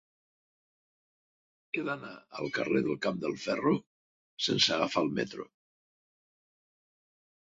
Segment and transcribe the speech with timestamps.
[1.77, 3.73] He d'anar al carrer del Camp del Ferro
[4.45, 5.45] sense agafar el metro.